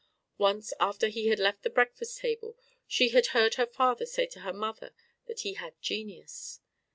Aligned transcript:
Once 0.39 0.73
after 0.79 1.09
he 1.09 1.27
had 1.27 1.37
left 1.37 1.61
the 1.61 1.69
breakfast 1.69 2.17
table, 2.21 2.57
she 2.87 3.09
had 3.09 3.27
heard 3.37 3.53
her 3.53 3.67
father 3.67 4.07
say 4.07 4.25
to 4.25 4.39
her 4.39 4.51
mother 4.51 4.95
that 5.27 5.41
he 5.41 5.53
had 5.53 5.79
genius. 5.79 6.59